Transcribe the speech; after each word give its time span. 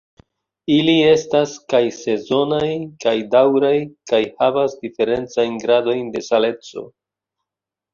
Ili 0.75 0.95
estas 1.09 1.53
kaj 1.73 1.81
sezonaj 1.99 2.71
kaj 3.07 3.15
daŭraj, 3.37 3.73
kaj 4.15 4.25
havas 4.43 4.77
diferencajn 4.85 5.65
gradojn 5.69 6.13
de 6.19 6.29
saleco. 6.35 6.91